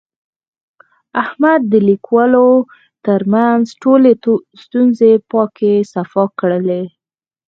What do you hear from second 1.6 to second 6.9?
د کلیوالو ترمنځ ټولې ستونزې پاکې صفا کړلې.